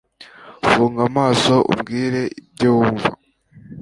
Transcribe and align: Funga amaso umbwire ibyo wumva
Funga 0.69 1.01
amaso 1.09 1.53
umbwire 1.71 2.21
ibyo 2.41 2.67
wumva 2.77 3.09